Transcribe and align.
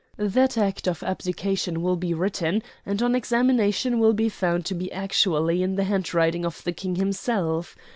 That 0.17 0.57
act 0.57 0.87
of 0.87 1.03
abdication 1.03 1.83
will 1.83 1.95
be 1.95 2.11
written, 2.15 2.63
and 2.87 3.03
on 3.03 3.13
examination 3.13 3.99
will 3.99 4.13
be 4.13 4.29
found 4.29 4.65
to 4.65 4.73
be 4.73 4.91
actually 4.91 5.61
in 5.61 5.75
the 5.75 5.83
handwriting 5.83 6.43
of 6.43 6.63
the 6.63 6.71
King 6.73 6.95
himself. 6.95 7.75